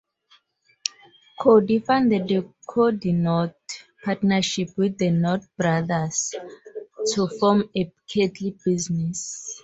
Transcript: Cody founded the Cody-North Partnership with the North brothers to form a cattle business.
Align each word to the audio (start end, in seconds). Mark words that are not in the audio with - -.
Cody 1.39 1.77
founded 1.77 2.27
the 2.27 2.51
Cody-North 2.65 3.53
Partnership 4.03 4.75
with 4.75 4.97
the 4.97 5.11
North 5.11 5.47
brothers 5.57 6.33
to 7.13 7.27
form 7.39 7.69
a 7.77 7.93
cattle 8.11 8.51
business. 8.65 9.59